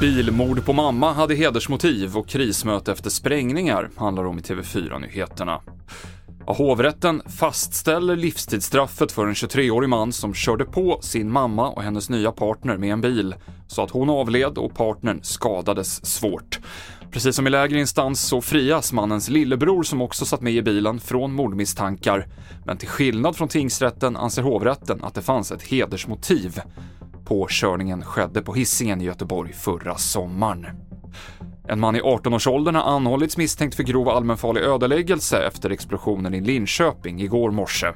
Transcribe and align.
Bilmord 0.00 0.64
på 0.64 0.72
mamma 0.72 1.12
hade 1.12 1.34
hedersmotiv 1.34 2.16
och 2.16 2.28
krismöte 2.28 2.92
efter 2.92 3.10
sprängningar 3.10 3.90
handlar 3.96 4.24
om 4.24 4.38
i 4.38 4.40
TV4-nyheterna. 4.40 5.60
Hovrätten 6.46 7.22
fastställer 7.38 8.16
livstidsstraffet 8.16 9.12
för 9.12 9.26
en 9.26 9.34
23-årig 9.34 9.88
man 9.88 10.12
som 10.12 10.34
körde 10.34 10.64
på 10.64 10.98
sin 11.02 11.30
mamma 11.30 11.70
och 11.70 11.82
hennes 11.82 12.10
nya 12.10 12.32
partner 12.32 12.76
med 12.76 12.92
en 12.92 13.00
bil 13.00 13.34
så 13.66 13.82
att 13.82 13.90
hon 13.90 14.10
avled 14.10 14.58
och 14.58 14.74
partnern 14.74 15.20
skadades 15.22 16.06
svårt. 16.06 16.60
Precis 17.10 17.36
som 17.36 17.46
i 17.46 17.50
lägre 17.50 17.80
instans 17.80 18.20
så 18.20 18.40
frias 18.40 18.92
mannens 18.92 19.28
lillebror 19.28 19.82
som 19.82 20.00
också 20.00 20.24
satt 20.24 20.40
med 20.40 20.52
i 20.52 20.62
bilen 20.62 21.00
från 21.00 21.32
mordmisstankar. 21.32 22.26
Men 22.64 22.76
till 22.76 22.88
skillnad 22.88 23.36
från 23.36 23.48
tingsrätten 23.48 24.16
anser 24.16 24.42
hovrätten 24.42 25.04
att 25.04 25.14
det 25.14 25.22
fanns 25.22 25.52
ett 25.52 25.62
hedersmotiv. 25.62 26.60
Påkörningen 27.24 28.02
skedde 28.02 28.42
på 28.42 28.54
hissingen 28.54 29.00
i 29.00 29.04
Göteborg 29.04 29.52
förra 29.52 29.98
sommaren. 29.98 30.66
En 31.68 31.80
man 31.80 31.96
i 31.96 32.00
18-årsåldern 32.00 32.74
har 32.74 32.82
anhållits 32.82 33.36
misstänkt 33.36 33.74
för 33.74 33.82
grov 33.82 34.08
allmänfarlig 34.08 34.60
ödeläggelse 34.60 35.46
efter 35.46 35.70
explosionen 35.70 36.34
i 36.34 36.40
Linköping 36.40 37.20
igår 37.20 37.50
morse. 37.50 37.86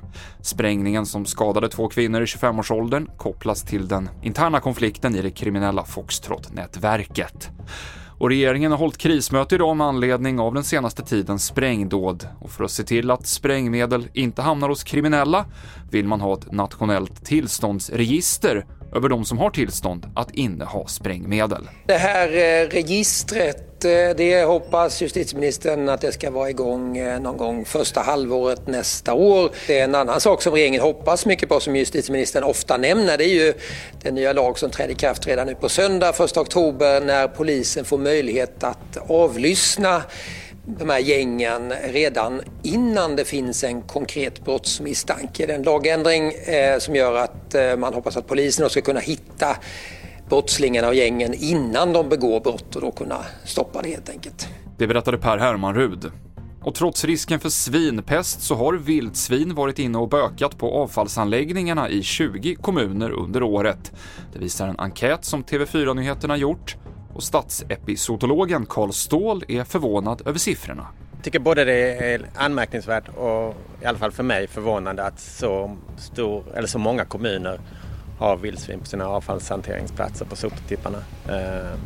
Sprängningen 0.42 1.06
som 1.06 1.26
skadade 1.26 1.68
två 1.68 1.88
kvinnor 1.88 2.22
i 2.22 2.24
25-årsåldern 2.24 3.08
kopplas 3.16 3.62
till 3.62 3.88
den 3.88 4.08
interna 4.22 4.60
konflikten 4.60 5.14
i 5.14 5.22
det 5.22 5.30
kriminella 5.30 5.84
Foxtrot-nätverket. 5.84 7.50
Och 8.18 8.28
regeringen 8.28 8.70
har 8.70 8.78
hållit 8.78 8.98
krismöte 8.98 9.54
idag 9.54 9.76
med 9.76 9.86
anledning 9.86 10.40
av 10.40 10.54
den 10.54 10.64
senaste 10.64 11.02
tidens 11.02 11.46
sprängdåd. 11.46 12.28
Och 12.40 12.50
för 12.50 12.64
att 12.64 12.70
se 12.70 12.82
till 12.82 13.10
att 13.10 13.26
sprängmedel 13.26 14.08
inte 14.12 14.42
hamnar 14.42 14.68
hos 14.68 14.84
kriminella 14.84 15.46
vill 15.90 16.06
man 16.08 16.20
ha 16.20 16.34
ett 16.34 16.52
nationellt 16.52 17.24
tillståndsregister 17.24 18.66
över 18.94 19.08
de 19.08 19.24
som 19.24 19.38
har 19.38 19.50
tillstånd 19.50 20.06
att 20.14 20.30
inneha 20.30 20.86
sprängmedel. 20.86 21.68
Det 21.86 21.96
här 21.96 22.28
eh, 22.28 22.68
registret, 22.68 23.84
eh, 23.84 23.90
det 24.16 24.44
hoppas 24.44 25.02
justitieministern 25.02 25.88
att 25.88 26.00
det 26.00 26.12
ska 26.12 26.30
vara 26.30 26.50
igång 26.50 26.98
eh, 26.98 27.20
någon 27.20 27.36
gång 27.36 27.64
första 27.64 28.00
halvåret 28.00 28.66
nästa 28.66 29.14
år. 29.14 29.50
Det 29.66 29.78
är 29.78 29.84
en 29.84 29.94
annan 29.94 30.20
sak 30.20 30.42
som 30.42 30.52
regeringen 30.52 30.80
hoppas 30.80 31.26
mycket 31.26 31.48
på 31.48 31.60
som 31.60 31.76
justitieministern 31.76 32.44
ofta 32.44 32.76
nämner. 32.76 33.18
Det 33.18 33.24
är 33.24 33.34
ju 33.34 33.54
den 34.02 34.14
nya 34.14 34.32
lag 34.32 34.58
som 34.58 34.70
trädde 34.70 34.92
i 34.92 34.96
kraft 34.96 35.26
redan 35.26 35.46
nu 35.46 35.54
på 35.54 35.68
söndag, 35.68 36.08
1 36.08 36.36
oktober, 36.36 37.00
när 37.00 37.28
polisen 37.28 37.84
får 37.84 37.98
möjlighet 37.98 38.64
att 38.64 38.96
avlyssna 39.08 40.02
de 40.76 40.90
här 40.90 40.98
gängen 40.98 41.72
redan 41.84 42.40
innan 42.62 43.16
det 43.16 43.24
finns 43.24 43.64
en 43.64 43.82
konkret 43.82 44.44
brottsmisstanke. 44.44 45.46
Det 45.46 45.52
är 45.52 45.56
en 45.56 45.62
lagändring 45.62 46.32
eh, 46.32 46.78
som 46.78 46.96
gör 46.96 47.14
att 47.14 47.54
eh, 47.54 47.76
man 47.76 47.94
hoppas 47.94 48.16
att 48.16 48.26
polisen 48.26 48.70
ska 48.70 48.80
kunna 48.80 49.00
hitta 49.00 49.56
brottslingarna 50.28 50.88
och 50.88 50.94
gängen 50.94 51.34
innan 51.34 51.92
de 51.92 52.08
begår 52.08 52.40
brott 52.40 52.76
och 52.76 52.82
då 52.82 52.90
kunna 52.90 53.18
stoppa 53.44 53.82
det 53.82 53.88
helt 53.88 54.08
enkelt. 54.08 54.48
Det 54.78 54.86
berättade 54.86 55.18
Per 55.18 55.38
Hermanrud. 55.38 56.10
Och 56.62 56.74
trots 56.74 57.04
risken 57.04 57.40
för 57.40 57.48
svinpest 57.48 58.42
så 58.42 58.54
har 58.54 58.74
vildsvin 58.74 59.54
varit 59.54 59.78
inne 59.78 59.98
och 59.98 60.08
bökat 60.08 60.58
på 60.58 60.70
avfallsanläggningarna 60.70 61.88
i 61.88 62.02
20 62.02 62.54
kommuner 62.54 63.10
under 63.10 63.42
året. 63.42 63.92
Det 64.32 64.38
visar 64.38 64.68
en 64.68 64.78
enkät 64.78 65.24
som 65.24 65.44
TV4-nyheterna 65.44 66.36
gjort 66.36 66.76
och 67.18 67.24
statsepizootologen 67.24 68.66
Karl 68.66 68.92
Ståhl 68.92 69.44
är 69.48 69.64
förvånad 69.64 70.22
över 70.26 70.38
siffrorna. 70.38 70.86
Jag 71.14 71.24
tycker 71.24 71.38
både 71.38 71.64
det 71.64 72.12
är 72.12 72.26
anmärkningsvärt 72.34 73.08
och 73.08 73.56
i 73.82 73.84
alla 73.84 73.98
fall 73.98 74.12
för 74.12 74.22
mig 74.22 74.46
förvånande 74.46 75.04
att 75.04 75.20
så, 75.20 75.76
stor, 75.96 76.44
eller 76.54 76.68
så 76.68 76.78
många 76.78 77.04
kommuner 77.04 77.60
har 78.18 78.36
vildsvin 78.36 78.80
på 78.80 78.86
sina 78.86 79.08
avfallshanteringsplatser 79.08 80.24
på 80.24 80.36
soptipparna. 80.36 80.98
Eh, 81.28 81.78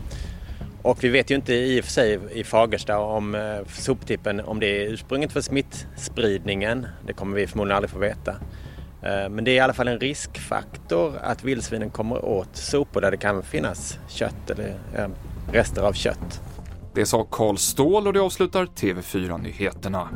och 0.83 1.05
vi 1.05 1.09
vet 1.09 1.31
ju 1.31 1.35
inte 1.35 1.55
i 1.55 1.81
och 1.81 1.85
för 1.85 1.93
sig 1.93 2.19
i 2.33 2.45
Fagersta 2.45 2.99
om 2.99 3.35
eh, 3.35 3.69
soptippen 3.69 4.41
om 4.41 4.61
det 4.61 4.67
är 4.67 4.89
ursprunget 4.89 5.33
för 5.33 5.41
smittspridningen. 5.41 6.87
Det 7.07 7.13
kommer 7.13 7.37
vi 7.37 7.47
förmodligen 7.47 7.77
aldrig 7.77 7.91
få 7.91 7.99
veta. 7.99 8.35
Eh, 9.03 9.29
men 9.29 9.45
det 9.45 9.51
är 9.51 9.55
i 9.55 9.61
alla 9.61 9.73
fall 9.73 9.89
en 9.89 10.01
riskfaktor 10.01 11.17
att 11.23 11.45
vildsvinen 11.45 11.91
kommer 11.91 12.25
åt 12.25 12.57
sopor 12.57 13.01
där 13.01 13.11
det 13.11 13.17
kan 13.17 13.43
finnas 13.43 13.99
kött 14.09 14.51
eller 14.51 14.77
rester 15.53 15.83
av 15.83 15.93
kött. 15.93 16.41
Det 16.95 17.07
sa 17.07 17.25
Karl 17.31 17.57
Ståhl 17.57 18.07
och 18.07 18.13
det 18.13 18.21
avslutar 18.21 18.67
TV4-nyheterna. 18.67 20.09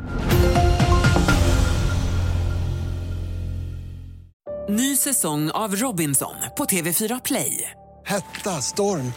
Ny 4.69 4.95
säsong 4.95 5.51
av 5.51 5.75
Robinson 5.75 6.35
på 6.57 6.65
TV4 6.65 7.21
Play. 7.25 7.71
Hetta, 8.05 8.61
storm, 8.61 9.13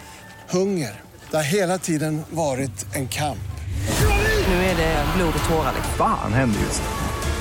hunger. 0.50 1.00
Det 1.30 1.36
har 1.36 1.52
hela 1.52 1.78
tiden 1.78 2.22
varit 2.30 2.86
en 2.94 3.08
kamp. 3.08 3.38
Nu 4.48 4.54
är 4.54 4.76
det 4.76 5.04
blod 5.16 5.34
och 5.42 5.48
tårar. 5.48 5.72
Fan 5.98 6.32
händer 6.32 6.60
just 6.60 6.82
nu. 6.82 7.09